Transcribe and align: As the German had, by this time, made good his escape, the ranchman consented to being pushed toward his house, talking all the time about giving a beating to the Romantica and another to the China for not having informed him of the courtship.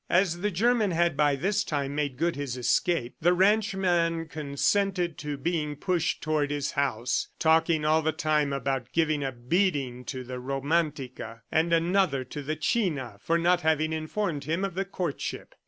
As 0.09 0.41
the 0.41 0.49
German 0.49 0.89
had, 0.89 1.15
by 1.15 1.35
this 1.35 1.63
time, 1.63 1.93
made 1.93 2.17
good 2.17 2.35
his 2.35 2.57
escape, 2.57 3.13
the 3.21 3.33
ranchman 3.33 4.25
consented 4.27 5.15
to 5.19 5.37
being 5.37 5.75
pushed 5.75 6.23
toward 6.23 6.49
his 6.49 6.71
house, 6.71 7.27
talking 7.37 7.85
all 7.85 8.01
the 8.01 8.11
time 8.11 8.51
about 8.51 8.91
giving 8.93 9.23
a 9.23 9.31
beating 9.31 10.03
to 10.05 10.23
the 10.23 10.39
Romantica 10.39 11.41
and 11.51 11.71
another 11.71 12.23
to 12.23 12.41
the 12.41 12.55
China 12.55 13.19
for 13.21 13.37
not 13.37 13.61
having 13.61 13.93
informed 13.93 14.45
him 14.45 14.65
of 14.65 14.73
the 14.73 14.85
courtship. 14.85 15.53